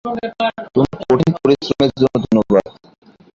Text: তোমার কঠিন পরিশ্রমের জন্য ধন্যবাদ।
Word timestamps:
তোমার 0.75 0.95
কঠিন 1.01 1.31
পরিশ্রমের 1.41 1.91
জন্য 1.93 2.15
ধন্যবাদ। 2.23 2.65